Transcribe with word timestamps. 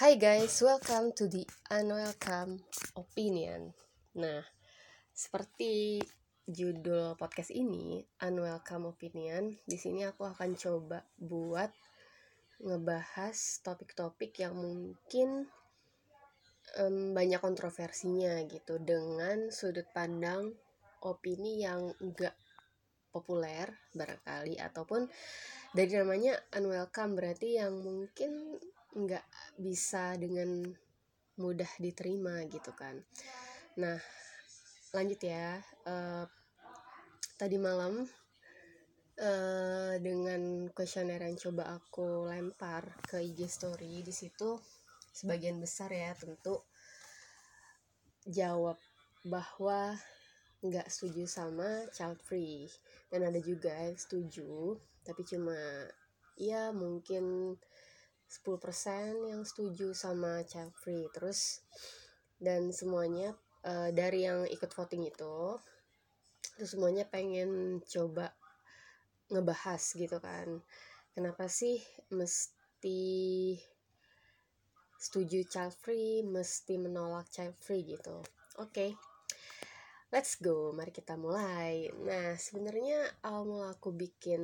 Hi 0.00 0.16
guys, 0.16 0.64
welcome 0.64 1.12
to 1.12 1.28
the 1.28 1.44
unwelcome 1.68 2.64
opinion. 2.96 3.76
Nah, 4.16 4.40
seperti 5.12 6.00
judul 6.48 7.20
podcast 7.20 7.52
ini, 7.52 8.00
unwelcome 8.24 8.88
opinion, 8.88 9.52
di 9.60 9.76
sini 9.76 10.08
aku 10.08 10.24
akan 10.24 10.56
coba 10.56 11.04
buat 11.20 11.68
ngebahas 12.64 13.36
topik-topik 13.60 14.40
yang 14.40 14.56
mungkin 14.56 15.44
um, 16.80 17.12
banyak 17.12 17.44
kontroversinya 17.44 18.40
gitu 18.48 18.80
dengan 18.80 19.52
sudut 19.52 19.84
pandang 19.92 20.48
opini 21.04 21.60
yang 21.60 21.92
enggak 22.00 22.32
populer 23.12 23.68
barangkali 23.92 24.64
ataupun 24.64 25.12
dari 25.76 25.92
namanya 25.92 26.40
unwelcome 26.56 27.20
berarti 27.20 27.60
yang 27.60 27.76
mungkin 27.84 28.56
nggak 28.96 29.26
bisa 29.60 30.18
dengan 30.18 30.66
mudah 31.38 31.70
diterima 31.78 32.44
gitu 32.50 32.74
kan. 32.74 32.98
Nah 33.78 33.98
lanjut 34.90 35.20
ya 35.22 35.62
uh, 35.86 36.26
tadi 37.38 37.56
malam 37.56 38.04
uh, 39.22 39.94
dengan 40.02 40.66
kuesioner 40.74 41.22
yang 41.22 41.38
coba 41.38 41.78
aku 41.78 42.26
lempar 42.26 42.90
ke 43.06 43.22
IG 43.22 43.46
story 43.46 44.02
di 44.02 44.10
situ 44.10 44.58
sebagian 45.14 45.62
besar 45.62 45.94
ya 45.94 46.10
tentu 46.18 46.58
jawab 48.26 48.76
bahwa 49.24 49.94
nggak 50.60 50.92
setuju 50.92 51.24
sama 51.24 51.88
child 51.94 52.20
free. 52.20 52.68
Dan 53.10 53.26
ada 53.26 53.40
juga 53.42 53.72
yang 53.74 53.96
setuju 53.96 54.76
tapi 55.00 55.24
cuma 55.24 55.56
ya 56.36 56.70
mungkin 56.70 57.56
10% 58.30 59.26
yang 59.26 59.42
setuju 59.42 59.90
sama 59.90 60.46
child 60.46 60.70
free 60.78 61.10
terus 61.10 61.66
dan 62.38 62.70
semuanya 62.70 63.34
uh, 63.66 63.90
dari 63.90 64.22
yang 64.22 64.46
ikut 64.46 64.70
voting 64.70 65.10
itu 65.10 65.58
terus 66.54 66.70
semuanya 66.78 67.10
pengen 67.10 67.82
coba 67.90 68.30
ngebahas 69.34 69.82
gitu 69.98 70.22
kan 70.22 70.62
kenapa 71.10 71.50
sih 71.50 71.82
mesti 72.14 73.58
setuju 75.00 75.42
child 75.50 75.74
free 75.74 76.22
mesti 76.22 76.78
menolak 76.78 77.26
child 77.34 77.58
free 77.58 77.82
gitu 77.82 78.22
oke 78.62 78.70
okay. 78.70 78.94
Let's 80.10 80.42
go 80.42 80.74
mari 80.74 80.90
kita 80.90 81.14
mulai. 81.14 81.86
Nah 82.02 82.34
sebenarnya 82.34 83.22
awal 83.22 83.46
mula 83.46 83.68
aku 83.78 83.94
bikin 83.94 84.42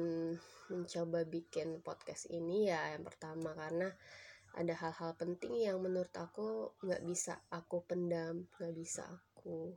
mencoba 0.70 1.26
bikin 1.26 1.82
podcast 1.82 2.30
ini 2.30 2.70
ya 2.70 2.94
yang 2.94 3.02
pertama 3.02 3.50
karena 3.50 3.90
ada 4.54 4.74
hal-hal 4.78 5.18
penting 5.18 5.58
yang 5.58 5.82
menurut 5.82 6.14
aku 6.14 6.70
nggak 6.86 7.02
bisa 7.02 7.42
aku 7.50 7.82
pendam 7.82 8.46
nggak 8.56 8.74
bisa 8.78 9.04
aku 9.10 9.74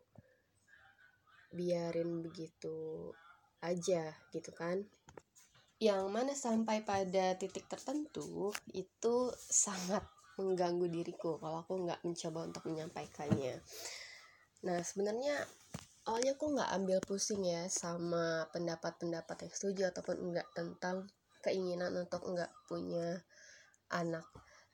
biarin 1.50 2.22
begitu 2.22 3.10
aja 3.66 4.14
gitu 4.30 4.54
kan? 4.54 4.86
Yang 5.82 6.04
mana 6.14 6.34
sampai 6.38 6.86
pada 6.86 7.34
titik 7.34 7.66
tertentu 7.66 8.54
itu 8.78 9.34
sangat 9.36 10.06
mengganggu 10.38 10.86
diriku 10.86 11.42
kalau 11.42 11.66
aku 11.66 11.82
nggak 11.82 12.06
mencoba 12.06 12.46
untuk 12.46 12.64
menyampaikannya 12.70 13.58
nah 14.66 14.80
sebenarnya 14.84 15.40
awalnya 16.08 16.36
aku 16.36 16.46
nggak 16.56 16.72
ambil 16.76 17.00
pusing 17.06 17.44
ya 17.46 17.68
sama 17.72 18.48
pendapat-pendapat 18.52 19.48
yang 19.48 19.54
setuju 19.54 19.82
ataupun 19.94 20.18
enggak 20.20 20.48
tentang 20.58 21.08
keinginan 21.46 21.96
untuk 21.96 22.26
enggak 22.28 22.52
punya 22.68 23.24
anak 23.94 24.28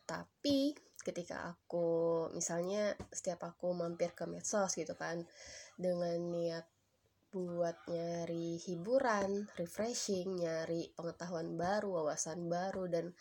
tapi 0.06 0.74
ketika 1.06 1.54
aku 1.54 2.26
misalnya 2.34 2.98
setiap 3.14 3.46
aku 3.46 3.78
mampir 3.78 4.18
ke 4.18 4.26
medsos 4.26 4.74
gitu 4.74 4.98
kan 4.98 5.22
dengan 5.78 6.18
niat 6.18 6.66
buat 7.36 7.76
nyari 7.92 8.56
hiburan, 8.64 9.44
refreshing, 9.60 10.40
nyari 10.40 10.88
pengetahuan 10.96 11.60
baru, 11.60 12.00
wawasan 12.00 12.48
baru 12.48 12.88
dan 12.88 13.12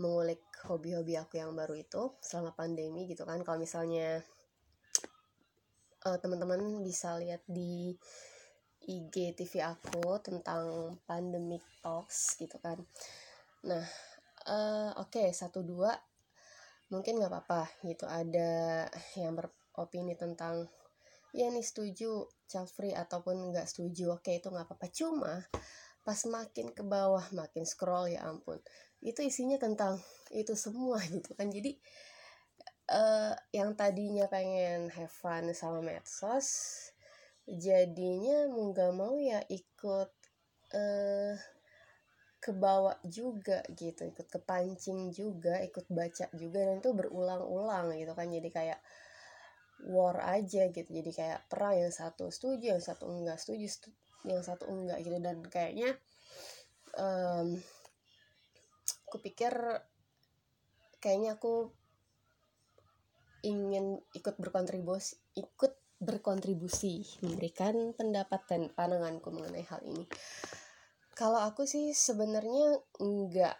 mengulik 0.00 0.40
hobi-hobi 0.64 1.20
aku 1.20 1.36
yang 1.36 1.52
baru 1.52 1.76
itu 1.76 2.16
selama 2.24 2.56
pandemi 2.56 3.04
gitu 3.04 3.28
kan. 3.28 3.44
Kalau 3.44 3.60
misalnya 3.60 4.24
uh, 6.06 6.18
teman-teman 6.18 6.82
bisa 6.82 7.14
lihat 7.18 7.42
di 7.46 7.94
IG 8.82 9.38
TV 9.38 9.62
aku 9.62 10.18
tentang 10.18 10.94
pandemic 11.06 11.62
talks 11.82 12.34
gitu 12.34 12.58
kan. 12.58 12.82
Nah 13.66 13.86
uh, 14.50 14.90
oke 14.98 15.14
okay, 15.14 15.30
satu 15.30 15.62
dua. 15.62 15.94
Mungkin 16.90 17.22
nggak 17.22 17.32
apa-apa 17.32 17.62
gitu 17.88 18.04
ada 18.04 18.84
yang 19.16 19.38
beropini 19.38 20.12
tentang 20.18 20.68
ya 21.32 21.48
nih 21.48 21.64
setuju 21.64 22.28
child 22.44 22.68
free 22.68 22.92
ataupun 22.92 23.54
nggak 23.54 23.70
setuju. 23.70 24.18
Oke 24.18 24.34
okay, 24.34 24.34
itu 24.42 24.50
nggak 24.50 24.66
apa-apa. 24.66 24.86
Cuma 24.90 25.34
pas 26.02 26.18
makin 26.26 26.74
ke 26.74 26.82
bawah 26.82 27.22
makin 27.30 27.62
scroll 27.62 28.10
ya 28.10 28.26
ampun 28.26 28.58
itu 29.02 29.22
isinya 29.22 29.58
tentang 29.58 29.98
itu 30.30 30.54
semua 30.54 31.02
gitu 31.14 31.34
kan. 31.34 31.50
Jadi 31.50 31.76
uh, 32.92 33.32
yang 33.56 33.72
tadinya 33.72 34.28
pengen 34.28 34.92
have 34.92 35.10
fun 35.10 35.48
sama 35.56 35.80
medsos 35.80 36.48
jadinya 37.48 38.46
mau 38.52 38.70
gak 38.70 38.92
mau 38.94 39.18
ya 39.18 39.42
ikut 39.50 40.10
uh, 40.76 41.34
ke 42.42 42.50
bawah 42.50 42.98
juga 43.06 43.62
gitu 43.70 44.02
ikut 44.10 44.26
kepancing 44.26 45.14
juga 45.14 45.62
ikut 45.62 45.86
baca 45.86 46.26
juga 46.34 46.58
dan 46.58 46.82
itu 46.82 46.90
berulang-ulang 46.90 47.94
gitu 47.94 48.12
kan. 48.18 48.26
Jadi 48.26 48.50
kayak 48.50 48.82
war 49.86 50.18
aja 50.18 50.66
gitu. 50.74 50.90
Jadi 50.90 51.10
kayak 51.14 51.46
perang 51.46 51.78
yang 51.78 51.94
satu 51.94 52.34
setuju 52.34 52.74
yang 52.74 52.82
satu 52.82 53.06
enggak 53.06 53.38
setuju 53.38 53.66
stu 53.70 53.88
yang 54.26 54.42
satu 54.42 54.66
enggak 54.66 54.98
gitu. 55.06 55.22
Dan 55.22 55.38
kayaknya 55.46 55.94
um, 56.98 57.62
aku 59.06 59.22
pikir 59.22 59.54
kayaknya 60.98 61.38
aku 61.38 61.70
ingin 63.42 63.98
ikut 64.14 64.38
berkontribusi 64.38 65.18
ikut 65.38 65.74
berkontribusi 66.02 67.22
memberikan 67.22 67.94
pendapat 67.94 68.42
dan 68.50 68.62
pandanganku 68.74 69.30
mengenai 69.30 69.62
hal 69.66 69.78
ini. 69.86 70.02
Kalau 71.14 71.38
aku 71.38 71.62
sih 71.62 71.94
sebenarnya 71.94 72.82
enggak 72.98 73.54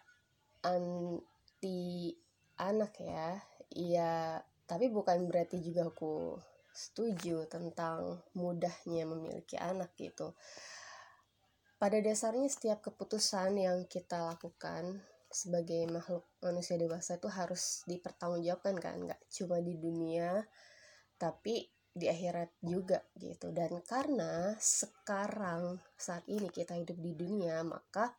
anti 0.67 2.15
anak 2.59 2.99
ya. 2.99 3.39
Iya 3.73 4.43
tapi 4.67 4.89
bukan 4.89 5.29
berarti 5.29 5.61
juga 5.61 5.87
aku 5.87 6.41
setuju 6.73 7.45
tentang 7.47 8.25
mudahnya 8.33 9.05
memiliki 9.05 9.61
anak 9.61 9.93
gitu. 10.01 10.33
Pada 11.77 11.99
dasarnya 12.01 12.49
setiap 12.49 12.81
keputusan 12.81 13.59
yang 13.59 13.85
kita 13.91 14.23
lakukan 14.23 15.03
sebagai 15.33 15.89
makhluk 15.89 16.29
manusia 16.45 16.77
dewasa 16.77 17.17
itu 17.17 17.29
harus 17.33 17.83
dipertanggungjawabkan 17.89 18.77
kan 18.79 18.97
nggak 19.01 19.21
cuma 19.33 19.59
di 19.59 19.75
dunia 19.81 20.45
tapi 21.17 21.73
di 21.93 22.09
akhirat 22.09 22.57
juga 22.65 23.05
gitu. 23.21 23.53
Dan 23.53 23.85
karena 23.85 24.57
sekarang 24.57 25.77
saat 25.97 26.25
ini 26.25 26.49
kita 26.49 26.77
hidup 26.81 26.97
di 26.97 27.13
dunia 27.13 27.61
maka 27.65 28.17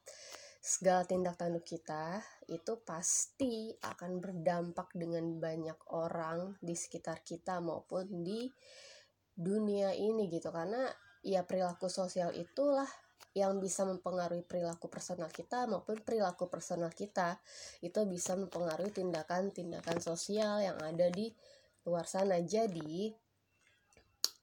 segala 0.64 1.04
tindak 1.04 1.36
tanduk 1.36 1.68
kita 1.68 2.24
itu 2.48 2.80
pasti 2.88 3.76
akan 3.84 4.24
berdampak 4.24 4.96
dengan 4.96 5.36
banyak 5.42 5.76
orang 5.92 6.56
di 6.64 6.72
sekitar 6.78 7.20
kita 7.26 7.60
maupun 7.60 8.24
di 8.24 8.48
dunia 9.34 9.92
ini 9.98 10.30
gitu. 10.30 10.54
Karena 10.54 10.88
ya 11.26 11.42
perilaku 11.44 11.90
sosial 11.90 12.32
itulah 12.38 12.88
yang 13.34 13.58
bisa 13.58 13.82
mempengaruhi 13.82 14.46
perilaku 14.46 14.90
personal 14.90 15.30
kita 15.34 15.66
maupun 15.66 15.98
perilaku 16.06 16.46
personal 16.50 16.94
kita. 16.94 17.42
Itu 17.82 18.06
bisa 18.06 18.38
mempengaruhi 18.38 18.94
tindakan-tindakan 18.94 19.98
sosial 20.02 20.62
yang 20.62 20.78
ada 20.82 21.10
di 21.10 21.34
luar 21.86 22.06
sana. 22.06 22.38
Jadi 22.42 23.10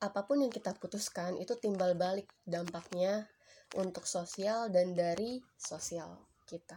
apa 0.00 0.26
pun 0.26 0.42
yang 0.42 0.50
kita 0.50 0.74
putuskan 0.74 1.38
itu 1.38 1.54
timbal 1.60 1.94
balik 1.94 2.26
dampaknya 2.42 3.30
untuk 3.78 4.08
sosial 4.08 4.72
dan 4.72 4.98
dari 4.98 5.38
sosial 5.54 6.18
kita 6.48 6.76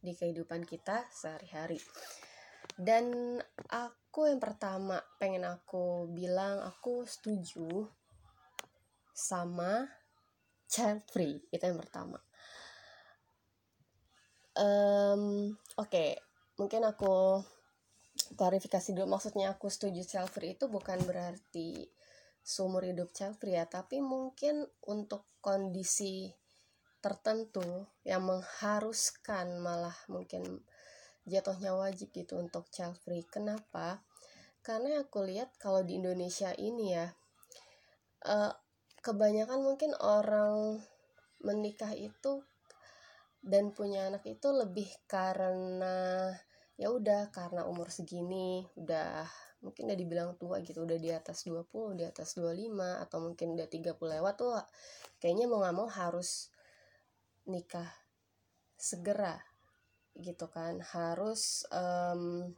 di 0.00 0.14
kehidupan 0.16 0.64
kita 0.64 1.04
sehari-hari. 1.12 1.76
Dan 2.78 3.36
aku 3.68 4.30
yang 4.30 4.38
pertama 4.38 5.02
pengen 5.18 5.42
aku 5.44 6.06
bilang 6.14 6.62
aku 6.62 7.02
setuju 7.02 7.90
sama 9.10 9.90
child 10.68 11.02
free 11.08 11.40
itu 11.48 11.64
yang 11.64 11.80
pertama. 11.80 12.20
Um, 14.58 15.54
oke 15.78 15.88
okay. 15.88 16.18
mungkin 16.60 16.84
aku 16.84 17.40
klarifikasi 18.36 18.92
dulu. 18.92 19.16
Maksudnya 19.16 19.56
aku 19.56 19.72
setuju 19.72 20.04
child 20.04 20.30
free 20.30 20.54
itu 20.54 20.68
bukan 20.68 21.00
berarti 21.08 21.88
seumur 22.44 22.84
hidup 22.84 23.12
child 23.12 23.36
free 23.36 23.60
ya 23.60 23.68
tapi 23.68 24.00
mungkin 24.00 24.64
untuk 24.88 25.24
kondisi 25.44 26.32
tertentu 26.98 27.86
yang 28.02 28.26
mengharuskan 28.26 29.60
malah 29.62 29.94
mungkin 30.10 30.64
jatuhnya 31.28 31.76
wajib 31.76 32.10
gitu 32.10 32.40
untuk 32.40 32.66
child 32.72 32.96
free. 33.04 33.22
Kenapa? 33.28 34.02
Karena 34.64 35.04
aku 35.06 35.22
lihat 35.22 35.54
kalau 35.60 35.84
di 35.86 36.00
Indonesia 36.00 36.50
ini 36.58 36.96
ya 36.96 37.06
uh, 38.26 38.52
kebanyakan 39.08 39.64
mungkin 39.64 39.96
orang 39.96 40.84
menikah 41.40 41.96
itu 41.96 42.44
dan 43.40 43.72
punya 43.72 44.12
anak 44.12 44.28
itu 44.28 44.52
lebih 44.52 44.92
karena 45.08 46.28
ya 46.76 46.92
udah 46.92 47.32
karena 47.32 47.64
umur 47.64 47.88
segini 47.88 48.68
udah 48.76 49.24
mungkin 49.64 49.88
udah 49.88 49.98
dibilang 49.98 50.30
tua 50.36 50.60
gitu 50.60 50.84
udah 50.84 51.00
di 51.00 51.08
atas 51.08 51.48
20 51.48 51.96
di 51.96 52.04
atas 52.04 52.36
25 52.36 52.76
atau 53.08 53.18
mungkin 53.24 53.56
udah 53.56 53.66
30 53.66 53.96
lewat 53.96 54.34
tuh 54.36 54.52
kayaknya 55.16 55.48
mau 55.48 55.64
nggak 55.64 55.76
mau 55.80 55.88
harus 55.88 56.52
nikah 57.48 57.88
segera 58.78 59.40
gitu 60.20 60.46
kan. 60.52 60.78
Harus 60.94 61.66
um, 61.72 62.52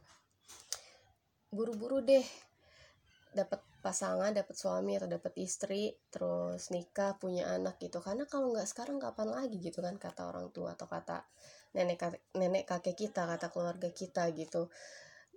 buru-buru 1.49 2.03
deh 2.03 2.23
dapat 3.31 3.63
pasangan 3.81 4.31
dapat 4.31 4.55
suami 4.55 4.95
atau 4.95 5.09
dapat 5.09 5.33
istri 5.41 5.91
terus 6.13 6.69
nikah 6.69 7.17
punya 7.17 7.49
anak 7.49 7.81
gitu. 7.81 7.99
Karena 7.99 8.29
kalau 8.29 8.53
nggak 8.53 8.69
sekarang 8.69 9.01
kapan 9.01 9.33
lagi 9.33 9.57
gitu 9.57 9.81
kan 9.81 9.97
kata 9.97 10.29
orang 10.29 10.53
tua 10.53 10.77
atau 10.77 10.85
kata 10.85 11.25
nenek 11.73 11.99
nenek 12.37 12.63
kakek 12.69 12.95
kita 12.95 13.25
kata 13.25 13.49
keluarga 13.49 13.89
kita 13.89 14.29
gitu. 14.37 14.69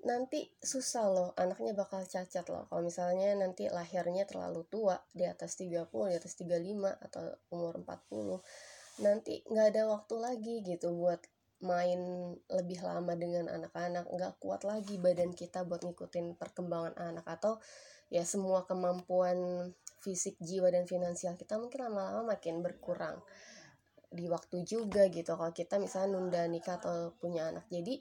Nanti 0.04 0.52
susah 0.60 1.04
loh 1.08 1.28
anaknya 1.40 1.72
bakal 1.72 2.04
cacat 2.04 2.44
loh. 2.52 2.68
Kalau 2.68 2.84
misalnya 2.84 3.32
nanti 3.34 3.72
lahirnya 3.72 4.28
terlalu 4.28 4.68
tua 4.68 5.00
di 5.16 5.24
atas 5.24 5.56
30 5.56 5.88
di 6.12 6.14
atas 6.20 6.36
35 6.36 7.08
atau 7.10 7.22
umur 7.50 7.80
40 7.80 8.44
nanti 8.94 9.42
nggak 9.50 9.66
ada 9.74 9.82
waktu 9.90 10.14
lagi 10.22 10.54
gitu 10.62 10.94
buat 10.94 11.18
main 11.64 11.98
lebih 12.52 12.84
lama 12.84 13.16
dengan 13.16 13.48
anak-anak. 13.48 14.04
Nggak 14.12 14.32
kuat 14.38 14.62
lagi 14.68 15.00
badan 15.00 15.32
kita 15.32 15.64
buat 15.64 15.82
ngikutin 15.82 16.36
perkembangan 16.36 16.94
anak. 17.00 17.24
Atau 17.24 17.58
ya 18.14 18.22
semua 18.22 18.62
kemampuan 18.62 19.74
fisik 19.98 20.38
jiwa 20.38 20.70
dan 20.70 20.86
finansial 20.86 21.34
kita 21.34 21.58
mungkin 21.58 21.90
lama-lama 21.90 22.38
makin 22.38 22.62
berkurang 22.62 23.18
di 24.14 24.30
waktu 24.30 24.62
juga 24.62 25.10
gitu. 25.10 25.34
Kalau 25.34 25.50
kita 25.50 25.82
misalnya 25.82 26.14
nunda 26.14 26.46
nikah 26.46 26.78
atau 26.78 27.10
punya 27.18 27.50
anak. 27.50 27.66
Jadi 27.66 27.98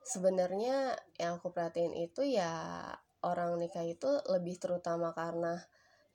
sebenarnya 0.00 0.96
yang 1.20 1.36
aku 1.36 1.52
perhatiin 1.52 1.92
itu 1.92 2.24
ya 2.24 2.88
orang 3.20 3.60
nikah 3.60 3.84
itu 3.84 4.08
lebih 4.32 4.56
terutama 4.56 5.12
karena 5.12 5.60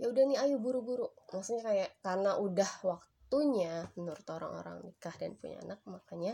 ya 0.01 0.09
udah 0.09 0.23
nih 0.25 0.39
ayo 0.49 0.57
buru-buru. 0.57 1.13
Maksudnya 1.29 1.61
kayak 1.61 1.91
karena 2.01 2.41
udah 2.41 2.71
waktunya 2.81 3.85
menurut 3.93 4.25
orang-orang 4.25 4.81
nikah 4.81 5.13
dan 5.21 5.37
punya 5.37 5.61
anak 5.61 5.77
makanya 5.85 6.33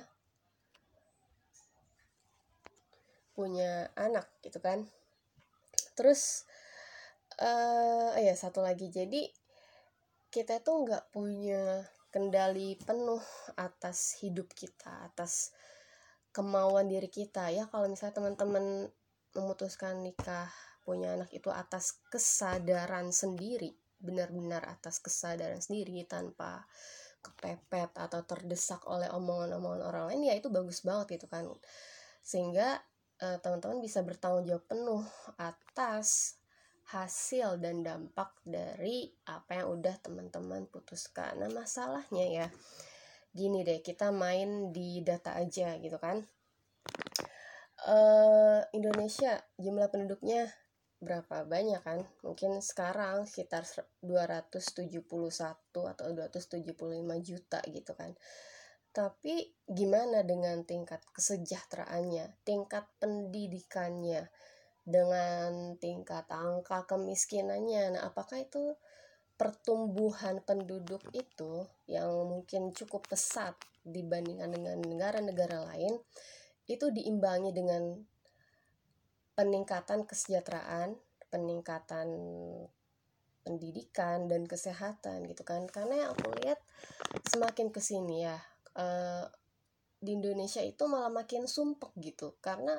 punya 3.35 3.91
anak 3.99 4.31
gitu 4.39 4.63
kan. 4.63 4.87
Terus 5.99 6.47
uh, 7.41 8.15
ya 8.19 8.33
satu 8.35 8.63
lagi. 8.63 8.91
Jadi 8.91 9.27
kita 10.31 10.59
tuh 10.59 10.83
nggak 10.83 11.15
punya 11.15 11.83
kendali 12.11 12.79
penuh 12.79 13.23
atas 13.59 14.19
hidup 14.23 14.51
kita 14.55 15.11
atas 15.11 15.51
kemauan 16.35 16.87
diri 16.91 17.07
kita. 17.07 17.51
Ya 17.51 17.67
kalau 17.71 17.87
misalnya 17.87 18.19
teman-teman 18.19 18.91
memutuskan 19.35 20.03
nikah 20.03 20.47
punya 20.87 21.17
anak 21.17 21.33
itu 21.33 21.49
atas 21.49 21.97
kesadaran 22.13 23.09
sendiri 23.09 23.73
benar-benar 23.99 24.61
atas 24.69 25.01
kesadaran 25.01 25.57
sendiri 25.57 26.05
tanpa 26.05 26.67
kepepet 27.25 27.89
atau 27.97 28.21
terdesak 28.21 28.85
oleh 28.85 29.09
omongan-omongan 29.09 29.81
orang 29.81 30.03
lain 30.13 30.29
ya 30.29 30.33
itu 30.37 30.53
bagus 30.53 30.85
banget 30.85 31.17
gitu 31.17 31.25
kan. 31.25 31.49
Sehingga 32.21 32.77
uh, 33.25 33.37
teman-teman 33.41 33.81
bisa 33.81 34.05
bertanggung 34.05 34.45
jawab 34.45 34.63
penuh 34.69 35.01
atas 35.41 36.37
hasil 36.85 37.57
dan 37.57 37.81
dampak 37.81 38.29
dari 38.45 39.09
apa 39.25 39.57
yang 39.57 39.73
udah 39.73 39.95
teman-teman 40.05 40.69
putuskan. 40.69 41.41
Nah 41.41 41.49
masalahnya 41.49 42.25
ya 42.29 42.47
gini 43.33 43.65
deh 43.65 43.81
kita 43.81 44.13
main 44.13 44.69
di 44.69 45.01
data 45.01 45.33
aja 45.33 45.75
gitu 45.81 45.97
kan. 45.97 46.21
Uh, 47.85 48.61
Indonesia 48.73 49.41
jumlah 49.57 49.89
penduduknya 49.89 50.49
berapa? 51.01 51.45
Banyak 51.45 51.81
kan? 51.81 51.99
Mungkin 52.21 52.61
sekarang 52.61 53.25
sekitar 53.25 53.65
271 54.05 55.01
atau 55.73 56.05
275 56.13 56.63
juta 57.25 57.59
gitu 57.65 57.91
kan. 57.97 58.13
Tapi 58.95 59.51
gimana 59.67 60.23
dengan 60.23 60.63
tingkat 60.63 61.03
kesejahteraannya 61.11 62.45
tingkat 62.47 62.87
pendidikannya 63.01 64.31
dengan 64.85 65.73
tingkat 65.81 66.29
angka 66.29 66.85
kemiskinannya. 66.85 67.97
Nah 67.97 68.01
apakah 68.05 68.45
itu 68.45 68.77
pertumbuhan 69.35 70.39
penduduk 70.45 71.01
itu 71.11 71.65
yang 71.89 72.07
mungkin 72.29 72.71
cukup 72.71 73.09
pesat 73.09 73.57
dibandingkan 73.81 74.53
dengan 74.53 74.77
negara-negara 74.79 75.65
lain? 75.73 75.97
Itu 76.69 76.93
diimbangi 76.93 77.51
dengan 77.51 77.97
peningkatan 79.35 80.05
kesejahteraan, 80.05 80.95
peningkatan 81.33 82.07
pendidikan 83.41 84.29
dan 84.29 84.45
kesehatan 84.45 85.25
gitu 85.25 85.41
kan? 85.41 85.65
Karena 85.65 86.05
yang 86.05 86.09
aku 86.13 86.29
lihat 86.45 86.61
semakin 87.25 87.73
ke 87.73 87.81
sini 87.81 88.25
ya 88.25 88.37
uh, 88.77 89.25
di 89.97 90.13
Indonesia 90.13 90.61
itu 90.61 90.85
malah 90.85 91.09
makin 91.09 91.49
sumpek 91.49 91.89
gitu. 91.97 92.37
Karena 92.37 92.77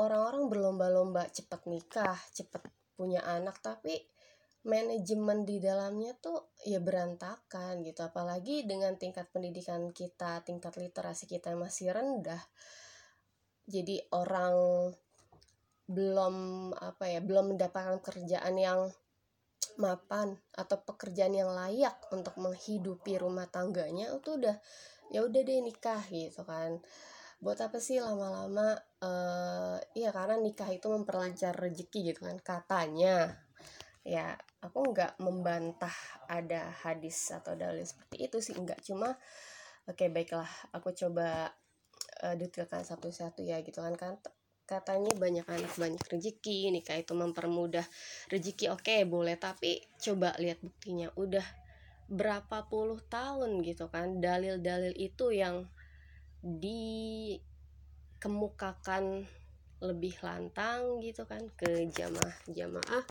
orang-orang 0.00 0.50
berlomba-lomba 0.50 1.30
cepat 1.30 1.66
nikah 1.70 2.18
cepat 2.34 2.66
punya 2.94 3.22
anak 3.26 3.58
tapi 3.62 4.06
manajemen 4.64 5.44
di 5.44 5.60
dalamnya 5.60 6.16
tuh 6.16 6.56
ya 6.64 6.80
berantakan 6.80 7.84
gitu. 7.84 8.00
Apalagi 8.00 8.64
dengan 8.64 8.96
tingkat 8.96 9.28
pendidikan 9.28 9.92
kita 9.92 10.40
tingkat 10.42 10.74
literasi 10.80 11.28
kita 11.28 11.52
yang 11.52 11.62
masih 11.62 11.92
rendah 11.92 12.40
jadi 13.64 14.04
orang 14.12 14.56
belum 15.84 16.34
apa 16.80 17.04
ya 17.08 17.20
belum 17.20 17.56
mendapatkan 17.56 18.00
kerjaan 18.00 18.56
yang 18.56 18.80
mapan 19.76 20.36
atau 20.56 20.80
pekerjaan 20.80 21.34
yang 21.34 21.50
layak 21.52 21.96
untuk 22.12 22.36
menghidupi 22.40 23.20
rumah 23.20 23.48
tangganya 23.48 24.12
itu 24.12 24.36
udah 24.36 24.56
ya 25.12 25.20
udah 25.24 25.40
deh 25.44 25.60
nikah 25.60 26.00
gitu 26.08 26.44
kan 26.46 26.80
buat 27.42 27.58
apa 27.60 27.78
sih 27.82 27.98
lama-lama 28.02 28.74
uh, 29.02 29.78
ya 29.94 30.10
karena 30.10 30.38
nikah 30.38 30.70
itu 30.70 30.86
memperlancar 30.90 31.54
rezeki 31.54 32.14
gitu 32.14 32.26
kan. 32.26 32.38
Katanya 32.42 33.34
ya 34.04 34.36
aku 34.60 34.92
nggak 34.92 35.16
membantah 35.22 35.94
ada 36.28 36.68
hadis 36.84 37.32
atau 37.32 37.56
dalil 37.56 37.82
seperti 37.82 38.28
itu 38.28 38.38
sih 38.42 38.54
nggak. 38.54 38.84
Cuma 38.84 39.16
oke 39.88 39.96
okay, 39.96 40.08
baiklah 40.12 40.48
aku 40.72 40.92
coba 40.92 41.52
uh, 42.24 42.34
detailkan 42.36 42.84
satu-satu 42.84 43.44
ya 43.44 43.60
gitu 43.64 43.80
kan. 43.80 43.94
Kan 43.96 44.20
katanya 44.64 45.12
banyak 45.12 45.44
anak 45.44 45.76
banyak 45.76 46.00
rezeki 46.08 46.72
nikah 46.72 46.96
itu 46.96 47.12
mempermudah 47.12 47.84
rezeki. 48.32 48.72
Oke 48.72 48.96
okay, 48.96 49.00
boleh 49.04 49.36
tapi 49.36 49.84
coba 50.00 50.32
lihat 50.40 50.60
buktinya. 50.64 51.12
Udah 51.16 51.44
berapa 52.04 52.68
puluh 52.68 53.00
tahun 53.08 53.64
gitu 53.64 53.88
kan 53.88 54.20
dalil-dalil 54.20 54.92
itu 54.96 55.32
yang 55.32 55.64
dikemukakan 56.44 59.24
lebih 59.80 60.12
lantang 60.20 61.00
gitu 61.00 61.24
kan 61.24 61.40
ke 61.56 61.88
jamaah-jamaah. 61.88 63.04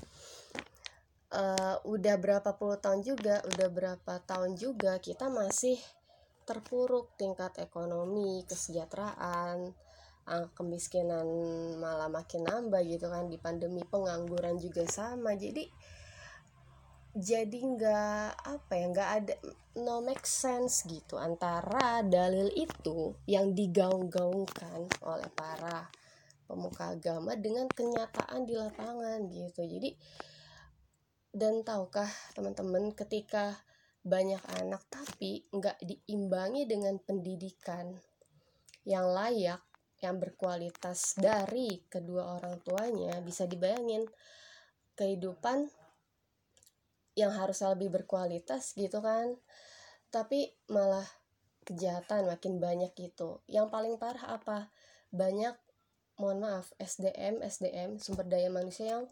Uh, 1.33 1.81
udah 1.89 2.13
berapa 2.21 2.53
puluh 2.61 2.77
tahun 2.77 3.01
juga 3.01 3.41
udah 3.41 3.69
berapa 3.73 4.21
tahun 4.21 4.53
juga 4.53 5.01
kita 5.01 5.33
masih 5.33 5.81
terpuruk 6.45 7.09
tingkat 7.17 7.57
ekonomi 7.57 8.45
kesejahteraan 8.45 9.73
angka 10.29 10.61
kemiskinan 10.61 11.25
malah 11.81 12.05
makin 12.07 12.45
nambah 12.45 12.85
gitu 12.85 13.09
kan 13.09 13.33
di 13.33 13.41
pandemi 13.41 13.81
pengangguran 13.81 14.61
juga 14.61 14.85
sama. 14.85 15.33
Jadi 15.33 15.65
jadi 17.13 17.59
nggak 17.61 18.29
apa 18.41 18.71
ya 18.73 18.85
nggak 18.89 19.09
ada 19.21 19.33
no 19.77 20.01
make 20.01 20.25
sense 20.25 20.81
gitu 20.89 21.21
antara 21.21 22.01
dalil 22.01 22.49
itu 22.57 23.13
yang 23.29 23.53
digaung-gaungkan 23.53 24.89
oleh 25.05 25.29
para 25.37 25.93
pemuka 26.49 26.93
agama 26.93 27.37
dengan 27.37 27.69
kenyataan 27.69 28.49
di 28.49 28.53
lapangan 28.57 29.29
gitu. 29.29 29.61
Jadi 29.61 29.93
dan 31.33 31.65
tahukah 31.65 32.09
teman-teman 32.37 32.93
ketika 32.93 33.57
banyak 34.05 34.41
anak 34.61 34.81
tapi 34.89 35.45
nggak 35.49 35.81
diimbangi 35.81 36.65
dengan 36.65 36.97
pendidikan 36.97 37.93
yang 38.83 39.09
layak, 39.09 39.63
yang 40.03 40.19
berkualitas 40.19 41.15
dari 41.15 41.81
kedua 41.87 42.37
orang 42.41 42.59
tuanya, 42.61 43.17
bisa 43.23 43.47
dibayangin 43.47 44.03
kehidupan 44.93 45.71
yang 47.13 47.33
harus 47.33 47.61
lebih 47.65 47.93
berkualitas 47.93 48.73
gitu 48.77 49.01
kan. 49.01 49.37
Tapi 50.09 50.53
malah 50.69 51.05
kejahatan 51.63 52.29
makin 52.29 52.61
banyak 52.61 52.93
gitu. 52.93 53.41
Yang 53.47 53.67
paling 53.73 53.95
parah 53.97 54.37
apa? 54.37 54.69
banyak 55.13 55.53
mohon 56.17 56.41
maaf 56.41 56.73
SDM 56.81 57.45
SDM 57.45 58.01
sumber 58.01 58.25
daya 58.25 58.49
manusia 58.49 58.97
yang 58.97 59.05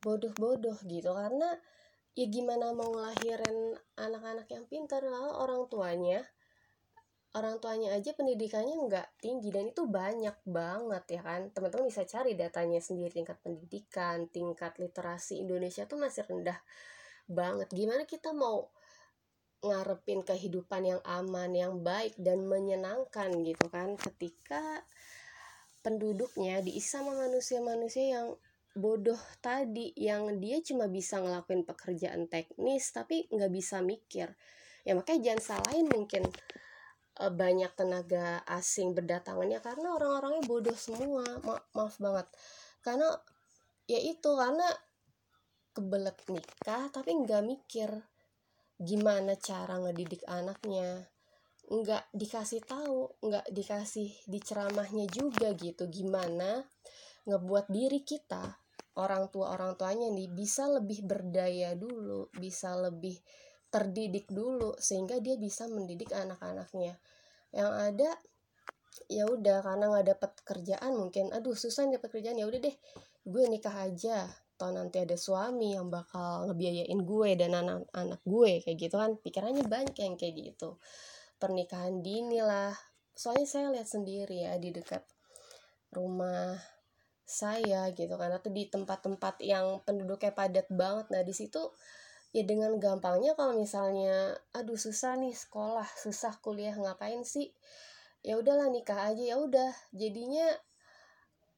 bodoh-bodoh 0.00 0.80
gitu 0.88 1.12
karena 1.12 1.60
ya 2.16 2.26
gimana 2.28 2.72
mau 2.72 2.88
ngelahirin 2.88 3.76
anak-anak 4.00 4.48
yang 4.48 4.64
pintar 4.64 5.04
lalu 5.04 5.28
orang 5.28 5.68
tuanya 5.68 6.24
orang 7.36 7.60
tuanya 7.60 7.96
aja 7.96 8.16
pendidikannya 8.16 8.76
nggak 8.88 9.08
tinggi 9.20 9.48
dan 9.52 9.72
itu 9.72 9.84
banyak 9.88 10.36
banget 10.44 11.04
ya 11.16 11.20
kan 11.20 11.48
teman-teman 11.52 11.88
bisa 11.88 12.04
cari 12.08 12.32
datanya 12.36 12.80
sendiri 12.80 13.12
tingkat 13.12 13.40
pendidikan 13.40 14.28
tingkat 14.28 14.76
literasi 14.80 15.40
Indonesia 15.40 15.84
tuh 15.84 16.00
masih 16.00 16.24
rendah 16.28 16.56
banget. 17.32 17.68
Gimana 17.72 18.04
kita 18.06 18.30
mau 18.36 18.68
ngarepin 19.62 20.26
kehidupan 20.26 20.82
yang 20.82 21.00
aman 21.06 21.50
yang 21.54 21.74
baik 21.80 22.18
dan 22.18 22.42
menyenangkan 22.50 23.30
gitu 23.46 23.70
kan 23.70 23.94
ketika 23.94 24.82
penduduknya 25.86 26.58
diisi 26.62 26.82
sama 26.82 27.14
manusia-manusia 27.14 28.18
yang 28.18 28.28
bodoh 28.72 29.18
tadi 29.44 29.92
yang 29.94 30.40
dia 30.40 30.58
cuma 30.64 30.88
bisa 30.88 31.20
ngelakuin 31.20 31.62
pekerjaan 31.62 32.26
teknis 32.26 32.90
tapi 32.90 33.28
nggak 33.30 33.52
bisa 33.52 33.84
mikir. 33.84 34.34
Ya 34.82 34.98
makanya 34.98 35.30
jangan 35.30 35.42
salahin 35.42 35.86
mungkin 35.86 36.26
uh, 37.20 37.30
banyak 37.30 37.70
tenaga 37.78 38.42
asing 38.48 38.96
berdatangannya 38.96 39.60
karena 39.62 39.94
orang-orangnya 39.94 40.42
bodoh 40.48 40.74
semua. 40.74 41.22
Ma 41.44 41.60
maaf 41.76 42.00
banget. 42.02 42.26
Karena 42.82 43.14
ya 43.86 44.00
itu 44.00 44.30
karena 44.32 44.66
kebelet 45.72 46.16
nikah 46.28 46.88
tapi 46.92 47.16
nggak 47.16 47.42
mikir 47.44 47.90
gimana 48.76 49.36
cara 49.40 49.80
ngedidik 49.80 50.22
anaknya. 50.28 51.08
Nggak 51.72 52.04
dikasih 52.12 52.60
tahu 52.64 53.16
nggak 53.24 53.48
dikasih 53.52 54.08
diceramahnya 54.28 55.08
juga 55.08 55.52
gitu. 55.56 55.88
Gimana 55.88 56.60
ngebuat 57.24 57.70
diri 57.70 58.04
kita 58.04 58.58
orang 59.00 59.32
tua 59.32 59.56
orang 59.56 59.72
tuanya 59.80 60.12
nih 60.12 60.28
bisa 60.28 60.68
lebih 60.68 61.06
berdaya 61.08 61.72
dulu 61.72 62.28
bisa 62.36 62.76
lebih 62.76 63.16
terdidik 63.72 64.28
dulu 64.28 64.76
sehingga 64.76 65.16
dia 65.24 65.40
bisa 65.40 65.64
mendidik 65.70 66.12
anak-anaknya. 66.12 67.00
Yang 67.56 67.72
ada 67.72 68.10
ya 69.08 69.24
udah 69.24 69.64
karena 69.64 69.84
nggak 69.88 70.06
dapat 70.16 70.32
kerjaan 70.44 70.92
mungkin 71.00 71.32
aduh 71.32 71.56
susah 71.56 71.88
dapat 71.88 72.12
kerjaan 72.12 72.36
ya 72.36 72.44
udah 72.44 72.60
deh 72.60 72.76
gue 73.24 73.44
nikah 73.48 73.88
aja 73.88 74.28
atau 74.62 74.70
nanti 74.70 75.02
ada 75.02 75.18
suami 75.18 75.74
yang 75.74 75.90
bakal 75.90 76.46
ngebiayain 76.46 77.02
gue 77.02 77.30
dan 77.34 77.50
anak-anak 77.58 78.22
gue 78.22 78.62
kayak 78.62 78.78
gitu 78.78 78.94
kan. 78.94 79.18
Pikirannya 79.18 79.66
banyak 79.66 79.98
yang 79.98 80.14
kayak 80.14 80.54
gitu. 80.54 80.78
Pernikahan 81.42 81.98
dini 81.98 82.38
lah. 82.38 82.70
Soalnya 83.10 83.48
saya 83.50 83.66
lihat 83.74 83.90
sendiri 83.90 84.46
ya 84.46 84.54
di 84.62 84.70
dekat 84.70 85.02
rumah 85.90 86.54
saya 87.26 87.90
gitu 87.90 88.14
kan 88.14 88.30
atau 88.30 88.54
di 88.54 88.70
tempat-tempat 88.70 89.42
yang 89.42 89.82
penduduknya 89.82 90.30
padat 90.30 90.70
banget. 90.70 91.10
Nah 91.10 91.26
di 91.26 91.34
situ 91.34 91.74
ya 92.30 92.46
dengan 92.46 92.78
gampangnya 92.78 93.34
kalau 93.34 93.58
misalnya 93.58 94.38
aduh 94.54 94.78
susah 94.78 95.18
nih 95.18 95.34
sekolah 95.34 95.84
susah 96.06 96.38
kuliah 96.38 96.78
ngapain 96.78 97.26
sih? 97.26 97.50
Ya 98.22 98.38
udahlah 98.38 98.70
nikah 98.70 99.10
aja 99.10 99.34
ya 99.34 99.36
udah. 99.42 99.74
Jadinya 99.90 100.46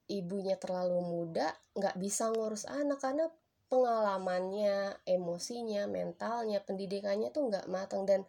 ibunya 0.05 0.55
terlalu 0.57 1.01
muda 1.01 1.49
nggak 1.73 1.97
bisa 1.97 2.29
ngurus 2.29 2.69
anak 2.69 3.01
karena 3.01 3.25
pengalamannya 3.65 5.01
emosinya 5.09 5.89
mentalnya 5.89 6.61
pendidikannya 6.61 7.33
tuh 7.33 7.49
nggak 7.49 7.65
matang 7.65 8.05
dan 8.05 8.21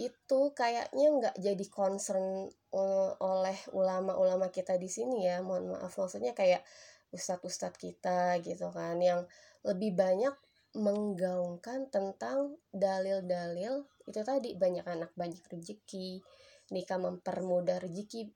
itu 0.00 0.40
kayaknya 0.56 1.06
nggak 1.14 1.36
jadi 1.38 1.64
concern 1.68 2.48
eh, 2.50 3.12
oleh 3.20 3.58
ulama-ulama 3.76 4.48
kita 4.48 4.74
di 4.80 4.88
sini 4.88 5.28
ya. 5.28 5.44
Mohon 5.44 5.78
maaf 5.78 5.94
maksudnya 6.00 6.32
kayak 6.32 6.64
ustadz-ustadz 7.12 7.76
kita 7.76 8.40
gitu 8.40 8.72
kan 8.72 8.96
yang 8.98 9.28
lebih 9.62 9.92
banyak 9.92 10.32
menggaungkan 10.74 11.92
tentang 11.92 12.56
dalil-dalil. 12.72 13.84
Itu 14.08 14.20
tadi 14.24 14.56
banyak 14.56 14.88
anak 14.88 15.12
banyak 15.14 15.44
rezeki 15.46 16.24
nikah 16.72 16.96
mempermudah 16.96 17.84
rezeki 17.84 18.32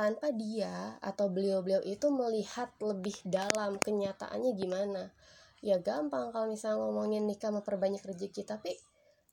tanpa 0.00 0.32
dia 0.32 0.96
atau 1.04 1.28
beliau-beliau 1.28 1.84
itu 1.84 2.08
melihat 2.08 2.72
lebih 2.80 3.12
dalam 3.20 3.76
kenyataannya 3.76 4.56
gimana. 4.56 5.12
Ya 5.60 5.76
gampang 5.76 6.32
kalau 6.32 6.48
misalnya 6.48 6.80
ngomongin 6.80 7.28
nikah 7.28 7.52
memperbanyak 7.52 8.00
rezeki 8.00 8.48
tapi 8.48 8.80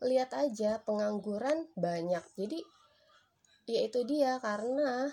lihat 0.03 0.36
aja 0.36 0.83
pengangguran 0.83 1.71
banyak. 1.79 2.19
Jadi 2.36 2.59
ya 3.63 3.79
itu 3.79 4.03
dia 4.03 4.43
karena 4.43 5.07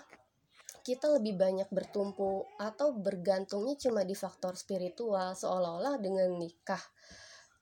kita 0.83 1.07
lebih 1.15 1.39
banyak 1.39 1.71
bertumpu 1.71 2.43
atau 2.59 2.91
bergantungnya 2.91 3.79
cuma 3.79 4.03
di 4.03 4.11
faktor 4.11 4.59
spiritual 4.59 5.39
seolah-olah 5.39 6.03
dengan 6.03 6.35
nikah 6.35 6.83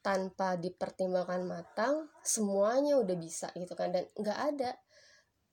tanpa 0.02 0.58
dipertimbangkan 0.58 1.46
matang 1.46 2.10
semuanya 2.26 2.98
udah 2.98 3.18
bisa 3.22 3.54
gitu 3.54 3.78
kan. 3.78 3.94
Dan 3.94 4.10
nggak 4.18 4.40
ada 4.50 4.82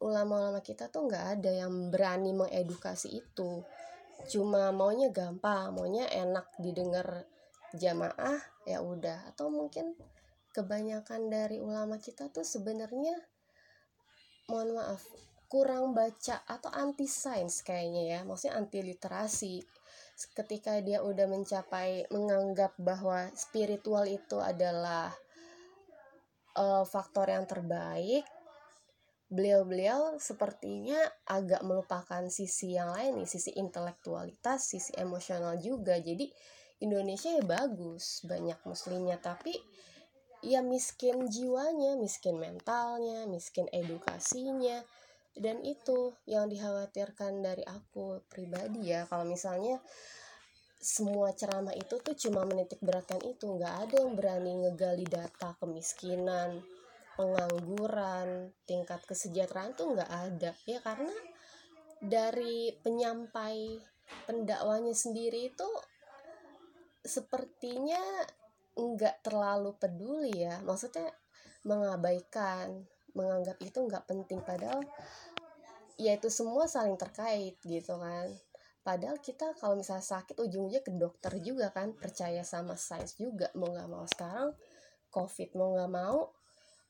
ulama-ulama 0.00 0.64
kita 0.64 0.88
tuh 0.88 1.06
nggak 1.06 1.24
ada 1.38 1.50
yang 1.64 1.92
berani 1.92 2.32
mengedukasi 2.32 3.20
itu. 3.20 3.62
Cuma 4.28 4.72
maunya 4.72 5.08
gampang 5.12 5.72
maunya 5.72 6.08
enak 6.08 6.48
didengar 6.60 7.28
jamaah 7.76 8.40
ya 8.64 8.80
udah. 8.80 9.28
Atau 9.32 9.52
mungkin 9.52 9.96
kebanyakan 10.56 11.30
dari 11.30 11.60
ulama 11.60 12.00
kita 12.00 12.32
tuh 12.32 12.44
sebenarnya 12.44 13.14
mohon 14.50 14.74
maaf 14.74 15.04
kurang 15.46 15.94
baca 15.94 16.42
atau 16.46 16.70
anti 16.72 17.04
sains 17.04 17.60
kayaknya 17.60 18.02
ya. 18.16 18.20
Maksudnya 18.24 18.56
anti 18.56 18.80
literasi 18.80 19.62
ketika 20.36 20.76
dia 20.84 21.00
udah 21.00 21.24
mencapai 21.28 22.04
menganggap 22.12 22.76
bahwa 22.76 23.32
spiritual 23.32 24.04
itu 24.04 24.36
adalah 24.36 25.08
uh, 26.60 26.84
faktor 26.84 27.32
yang 27.32 27.48
terbaik 27.48 28.24
beliau-beliau 29.30 30.18
sepertinya 30.18 30.98
agak 31.30 31.62
melupakan 31.62 32.26
sisi 32.26 32.74
yang 32.74 32.90
lain 32.90 33.22
nih 33.22 33.30
sisi 33.30 33.54
intelektualitas 33.54 34.74
sisi 34.74 34.90
emosional 34.98 35.54
juga. 35.62 35.94
Jadi 36.02 36.26
Indonesia 36.82 37.30
ya 37.30 37.44
bagus 37.46 38.26
banyak 38.26 38.58
muslimnya. 38.66 39.22
Tapi 39.22 39.54
ya 40.42 40.66
miskin 40.66 41.30
jiwanya 41.30 41.94
miskin 41.94 42.42
mentalnya 42.42 43.30
miskin 43.30 43.70
edukasinya. 43.70 44.82
Dan 45.30 45.62
itu 45.62 46.10
yang 46.26 46.50
dikhawatirkan 46.50 47.38
dari 47.38 47.62
aku 47.62 48.26
pribadi 48.26 48.90
ya. 48.90 49.06
Kalau 49.06 49.22
misalnya 49.22 49.78
semua 50.82 51.30
ceramah 51.38 51.76
itu 51.78 52.02
tuh 52.02 52.18
cuma 52.18 52.42
menitik 52.42 52.82
beratkan 52.82 53.22
itu 53.22 53.46
nggak 53.46 53.74
ada 53.86 53.96
yang 54.02 54.18
berani 54.18 54.64
ngegali 54.64 55.06
data 55.06 55.54
kemiskinan 55.60 56.64
pengangguran 57.20 58.48
tingkat 58.64 59.04
kesejahteraan 59.04 59.76
tuh 59.76 59.92
nggak 59.92 60.08
ada. 60.08 60.56
Ya 60.64 60.80
karena 60.80 61.12
dari 62.00 62.72
penyampai 62.80 63.76
pendakwanya 64.24 64.96
sendiri 64.96 65.52
itu 65.52 65.68
sepertinya 67.04 68.00
nggak 68.72 69.20
terlalu 69.20 69.76
peduli 69.76 70.32
ya. 70.32 70.64
Maksudnya 70.64 71.12
mengabaikan 71.68 72.88
menganggap 73.12 73.60
itu 73.60 73.76
nggak 73.84 74.08
penting. 74.08 74.40
Padahal 74.40 74.80
ya 76.00 76.16
itu 76.16 76.32
semua 76.32 76.64
saling 76.64 76.96
terkait 76.96 77.60
gitu 77.60 78.00
kan. 78.00 78.32
Padahal 78.80 79.20
kita 79.20 79.52
kalau 79.60 79.76
misalnya 79.76 80.08
sakit 80.08 80.40
ujungnya 80.40 80.80
ke 80.80 80.96
dokter 80.96 81.36
juga 81.44 81.68
kan. 81.68 81.92
Percaya 81.92 82.40
sama 82.48 82.80
sains 82.80 83.12
juga 83.20 83.52
mau 83.52 83.68
nggak 83.68 83.88
mau. 83.92 84.08
Sekarang 84.08 84.56
covid 85.12 85.52
mau 85.52 85.76
nggak 85.76 85.92
mau 85.92 86.39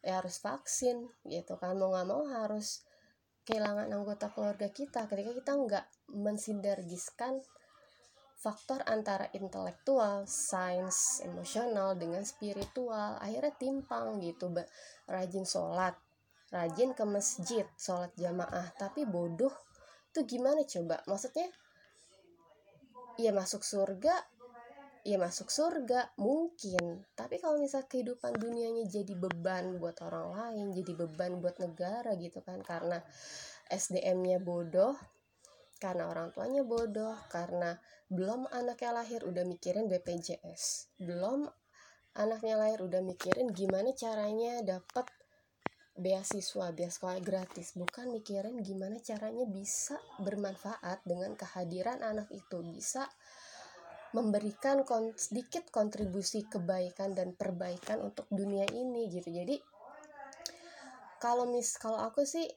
ya 0.00 0.20
harus 0.20 0.40
vaksin 0.40 1.08
gitu 1.28 1.56
kan. 1.60 1.76
Mau 1.76 1.92
nggak 1.92 2.08
mau 2.08 2.24
harus 2.28 2.84
kehilangan 3.44 3.88
anggota 3.92 4.28
keluarga 4.32 4.68
kita. 4.68 5.08
Ketika 5.08 5.32
kita 5.36 5.52
nggak 5.56 5.86
mensinergiskan 6.12 7.40
faktor 8.40 8.80
antara 8.88 9.28
intelektual, 9.36 10.24
sains, 10.24 11.20
emosional 11.20 11.92
dengan 11.92 12.24
spiritual 12.24 13.20
akhirnya 13.20 13.52
timpang 13.60 14.16
gitu 14.24 14.48
rajin 15.04 15.44
sholat 15.44 15.92
rajin 16.48 16.96
ke 16.96 17.04
masjid 17.04 17.68
sholat 17.76 18.10
jamaah 18.16 18.72
tapi 18.80 19.04
bodoh 19.04 19.52
tuh 20.10 20.24
gimana 20.26 20.64
coba? 20.66 21.04
Maksudnya 21.06 21.46
ya 23.20 23.30
masuk 23.30 23.60
surga 23.62 24.24
ya 25.10 25.18
masuk 25.18 25.50
surga 25.50 26.14
mungkin. 26.22 27.02
Tapi 27.18 27.42
kalau 27.42 27.58
misal 27.58 27.82
kehidupan 27.90 28.38
dunianya 28.38 28.86
jadi 28.86 29.18
beban 29.18 29.82
buat 29.82 29.98
orang 30.06 30.30
lain 30.30 30.66
jadi 30.70 30.92
beban 30.94 31.42
buat 31.42 31.58
negara 31.58 32.14
gitu 32.14 32.38
kan 32.46 32.62
karena 32.62 33.02
SDM-nya 33.66 34.38
bodoh 34.38 34.94
karena 35.82 36.06
orang 36.06 36.30
tuanya 36.30 36.62
bodoh 36.62 37.18
karena 37.32 37.74
belum 38.06 38.46
anaknya 38.52 39.00
lahir 39.00 39.24
udah 39.24 39.48
mikirin 39.48 39.88
BPJS 39.88 40.92
belum 41.00 41.48
anaknya 42.14 42.58
lahir 42.60 42.84
udah 42.84 43.00
mikirin 43.00 43.48
gimana 43.54 43.94
caranya 43.96 44.60
dapat 44.60 45.08
beasiswa 46.00 46.72
beasiswa 46.72 47.20
gratis. 47.20 47.76
Bukan 47.76 48.08
mikirin 48.08 48.64
gimana 48.64 48.96
caranya 49.04 49.44
bisa 49.44 50.00
bermanfaat 50.24 51.04
dengan 51.04 51.36
kehadiran 51.36 52.00
anak 52.00 52.32
itu. 52.32 52.64
Bisa 52.64 53.04
memberikan 54.10 54.82
kon 54.82 55.14
sedikit 55.14 55.70
kontribusi 55.70 56.42
kebaikan 56.50 57.14
dan 57.14 57.34
perbaikan 57.34 58.02
untuk 58.02 58.26
dunia 58.30 58.66
ini 58.74 59.06
gitu. 59.06 59.30
Jadi 59.30 59.56
kalau 61.22 61.46
mis 61.46 61.78
kalau 61.78 62.00
aku 62.00 62.26
sih 62.26 62.48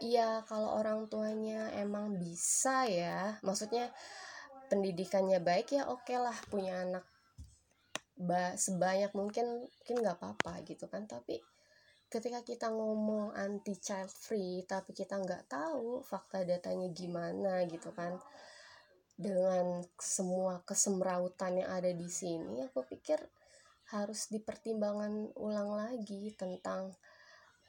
ya 0.00 0.44
kalau 0.48 0.80
orang 0.80 1.08
tuanya 1.08 1.72
emang 1.76 2.16
bisa 2.16 2.88
ya 2.88 3.36
maksudnya 3.44 3.92
pendidikannya 4.72 5.40
baik 5.44 5.76
ya 5.76 5.88
oke 5.88 6.08
okay 6.08 6.16
lah 6.16 6.36
punya 6.48 6.84
anak 6.84 7.04
ba 8.20 8.52
sebanyak 8.56 9.12
mungkin 9.16 9.64
mungkin 9.64 9.96
nggak 10.04 10.16
apa-apa 10.20 10.60
gitu 10.68 10.84
kan. 10.92 11.08
Tapi 11.08 11.40
ketika 12.10 12.42
kita 12.42 12.68
ngomong 12.74 13.32
anti 13.38 13.78
child 13.78 14.10
free 14.10 14.66
tapi 14.66 14.90
kita 14.90 15.16
nggak 15.16 15.46
tahu 15.46 16.02
fakta 16.02 16.42
datanya 16.42 16.90
gimana 16.90 17.62
gitu 17.70 17.94
kan 17.94 18.18
dengan 19.20 19.84
semua 20.00 20.64
kesemrautan 20.64 21.60
yang 21.60 21.68
ada 21.68 21.92
di 21.92 22.08
sini 22.08 22.64
aku 22.64 22.88
pikir 22.88 23.20
harus 23.92 24.32
dipertimbangkan 24.32 25.36
ulang 25.36 25.76
lagi 25.76 26.32
tentang 26.32 26.96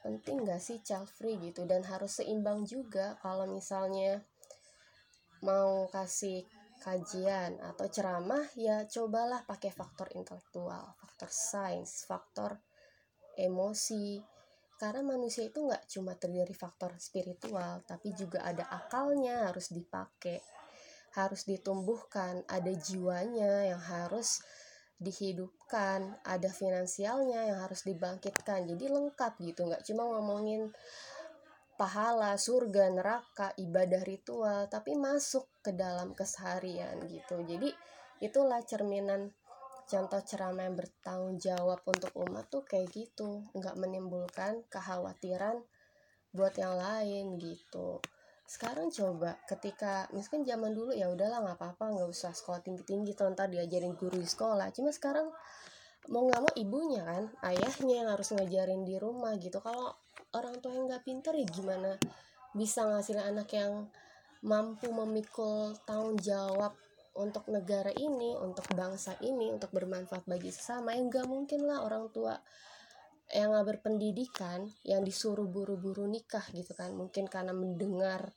penting 0.00 0.48
gak 0.48 0.64
sih 0.64 0.80
child 0.80 1.12
free 1.12 1.36
gitu 1.38 1.68
dan 1.68 1.84
harus 1.84 2.18
seimbang 2.18 2.64
juga 2.64 3.20
kalau 3.20 3.44
misalnya 3.44 4.24
mau 5.44 5.86
kasih 5.92 6.48
kajian 6.82 7.60
atau 7.62 7.86
ceramah 7.86 8.48
ya 8.58 8.88
cobalah 8.88 9.44
pakai 9.46 9.70
faktor 9.70 10.10
intelektual 10.16 10.98
faktor 10.98 11.30
sains 11.30 12.08
faktor 12.08 12.58
emosi. 13.36 14.20
Karena 14.76 15.14
manusia 15.14 15.46
itu 15.46 15.62
nggak 15.62 15.86
cuma 15.86 16.18
terdiri 16.18 16.50
faktor 16.58 16.98
spiritual 16.98 17.86
tapi 17.86 18.10
juga 18.18 18.42
ada 18.42 18.66
akalnya 18.66 19.46
harus 19.46 19.70
dipakai 19.70 20.42
harus 21.12 21.44
ditumbuhkan, 21.44 22.40
ada 22.48 22.72
jiwanya 22.72 23.68
yang 23.68 23.80
harus 23.80 24.40
dihidupkan, 24.96 26.16
ada 26.24 26.48
finansialnya 26.48 27.52
yang 27.52 27.58
harus 27.60 27.84
dibangkitkan. 27.84 28.64
Jadi 28.64 28.86
lengkap 28.88 29.32
gitu, 29.44 29.68
nggak 29.68 29.84
cuma 29.84 30.08
ngomongin 30.08 30.72
pahala, 31.76 32.38
surga, 32.38 32.94
neraka, 32.94 33.52
ibadah 33.58 34.02
ritual, 34.06 34.70
tapi 34.70 34.94
masuk 34.94 35.50
ke 35.60 35.74
dalam 35.74 36.14
keseharian 36.16 37.02
gitu. 37.10 37.42
Jadi 37.44 37.68
itulah 38.22 38.62
cerminan 38.62 39.34
contoh 39.90 40.22
ceramah 40.22 40.70
yang 40.70 40.78
bertanggung 40.78 41.36
jawab 41.42 41.82
untuk 41.84 42.14
umat 42.22 42.48
tuh 42.48 42.64
kayak 42.64 42.88
gitu, 42.94 43.44
nggak 43.52 43.76
menimbulkan 43.76 44.62
kekhawatiran 44.70 45.60
buat 46.32 46.56
yang 46.56 46.80
lain 46.80 47.36
gitu 47.36 48.00
sekarang 48.52 48.92
coba 48.92 49.40
ketika 49.48 50.04
misalkan 50.12 50.44
zaman 50.44 50.76
dulu 50.76 50.92
ya 50.92 51.08
udahlah 51.08 51.40
nggak 51.40 51.56
apa-apa 51.56 51.96
nggak 51.96 52.08
usah 52.12 52.36
sekolah 52.36 52.60
tinggi 52.60 52.84
tinggi 52.84 53.16
tuh 53.16 53.32
ntar 53.32 53.48
diajarin 53.48 53.96
guru 53.96 54.20
di 54.20 54.28
sekolah. 54.28 54.68
Cuma 54.76 54.92
sekarang 54.92 55.32
mau 56.12 56.28
nggak 56.28 56.42
mau 56.44 56.52
ibunya 56.60 57.00
kan 57.00 57.32
ayahnya 57.48 58.04
yang 58.04 58.08
harus 58.12 58.28
ngajarin 58.36 58.84
di 58.84 59.00
rumah 59.00 59.32
gitu. 59.40 59.56
Kalau 59.64 59.96
orang 60.36 60.60
tua 60.60 60.76
yang 60.76 60.84
nggak 60.84 61.00
pinter 61.00 61.32
ya 61.32 61.48
gimana 61.48 61.96
bisa 62.52 62.84
ngasih 62.84 63.24
anak 63.24 63.48
yang 63.56 63.88
mampu 64.44 64.92
memikul 64.92 65.72
tanggung 65.88 66.20
jawab 66.20 66.76
untuk 67.16 67.48
negara 67.48 67.88
ini 67.96 68.36
untuk 68.36 68.68
bangsa 68.76 69.16
ini 69.24 69.48
untuk 69.48 69.72
bermanfaat 69.72 70.28
bagi 70.28 70.52
sesama? 70.52 70.92
Yang 70.92 71.08
nggak 71.08 71.26
mungkin 71.32 71.64
lah 71.64 71.88
orang 71.88 72.12
tua 72.12 72.36
yang 73.32 73.56
nggak 73.56 73.80
berpendidikan 73.80 74.68
yang 74.84 75.00
disuruh 75.00 75.48
buru-buru 75.48 76.04
nikah 76.04 76.44
gitu 76.52 76.76
kan. 76.76 76.92
Mungkin 76.92 77.32
karena 77.32 77.56
mendengar 77.56 78.28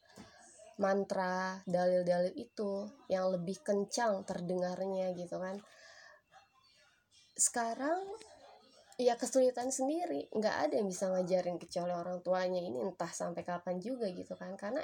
mantra 0.76 1.64
dalil-dalil 1.64 2.36
itu 2.36 2.84
yang 3.08 3.32
lebih 3.32 3.64
kencang 3.64 4.28
terdengarnya 4.28 5.16
gitu 5.16 5.40
kan. 5.40 5.60
Sekarang 7.36 8.04
ya 9.00 9.16
kesulitan 9.16 9.72
sendiri. 9.72 10.28
Nggak 10.32 10.56
ada 10.68 10.74
yang 10.80 10.88
bisa 10.88 11.12
ngajarin 11.12 11.60
kecuali 11.60 11.94
orang 11.96 12.20
tuanya 12.24 12.60
ini 12.60 12.84
entah 12.84 13.12
sampai 13.12 13.44
kapan 13.44 13.80
juga 13.80 14.08
gitu 14.12 14.36
kan. 14.36 14.56
Karena 14.60 14.84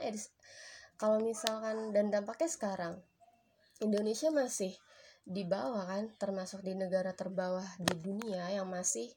kalau 0.96 1.20
misalkan 1.20 1.92
dan 1.92 2.12
dampaknya 2.12 2.50
sekarang 2.52 2.96
Indonesia 3.82 4.30
masih 4.30 4.76
di 5.22 5.46
bawah 5.46 5.86
kan 5.86 6.10
termasuk 6.18 6.66
di 6.66 6.74
negara 6.74 7.14
terbawah 7.14 7.66
di 7.78 7.94
dunia 7.98 8.50
yang 8.50 8.70
masih 8.70 9.10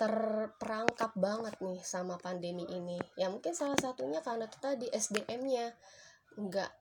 terperangkap 0.00 1.12
banget 1.12 1.60
nih 1.60 1.84
sama 1.84 2.16
pandemi 2.16 2.64
ini. 2.72 2.96
Ya 3.20 3.28
mungkin 3.28 3.52
salah 3.52 3.76
satunya 3.76 4.24
karena 4.24 4.48
itu 4.48 4.56
tadi 4.56 4.88
SDM-nya 4.88 5.76
nggak 6.40 6.72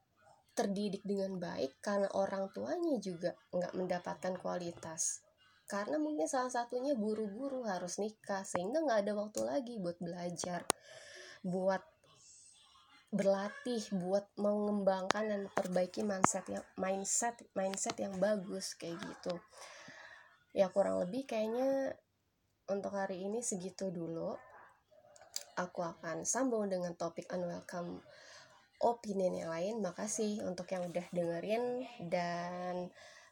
terdidik 0.55 1.03
dengan 1.03 1.36
baik 1.36 1.84
karena 1.84 2.08
orang 2.15 2.47
tuanya 2.55 2.95
juga 3.03 3.36
nggak 3.51 3.75
mendapatkan 3.75 4.39
kualitas. 4.39 5.19
Karena 5.67 5.99
mungkin 5.99 6.32
salah 6.32 6.47
satunya 6.47 6.95
buru-buru 6.95 7.67
harus 7.67 7.99
nikah 7.99 8.47
sehingga 8.47 8.79
nggak 8.88 9.03
ada 9.03 9.13
waktu 9.19 9.41
lagi 9.43 9.75
buat 9.84 9.99
belajar 9.99 10.63
buat 11.43 11.84
berlatih 13.10 13.84
buat 13.99 14.27
mengembangkan 14.39 15.23
dan 15.27 15.41
perbaiki 15.51 16.05
mindset 16.08 16.45
yang 16.47 16.65
mindset 16.77 17.36
mindset 17.51 17.99
yang 17.99 18.15
bagus 18.15 18.79
kayak 18.79 18.95
gitu. 18.95 19.36
Ya 20.55 20.71
kurang 20.71 21.03
lebih 21.03 21.27
kayaknya 21.27 21.99
untuk 22.69 22.93
hari 22.93 23.25
ini 23.25 23.41
segitu 23.41 23.89
dulu. 23.89 24.38
Aku 25.60 25.84
akan 25.84 26.23
sambung 26.23 26.71
dengan 26.71 26.95
topik 26.95 27.27
unwelcome 27.34 27.99
opinion 28.79 29.36
yang 29.36 29.51
lain. 29.51 29.75
Makasih 29.84 30.45
untuk 30.47 30.71
yang 30.71 30.88
udah 30.88 31.05
dengerin 31.12 31.84
dan 32.08 32.88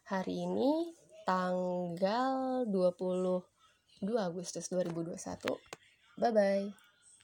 hari 0.09 0.43
ini 0.43 0.91
tanggal 1.23 2.67
22 2.67 3.43
Agustus 4.19 4.67
2021. 4.67 5.15
Bye 6.19 6.33
bye. 6.33 6.86